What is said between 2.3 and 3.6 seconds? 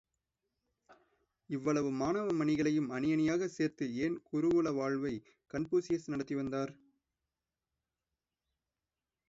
மணிகளையும் அணியணியாக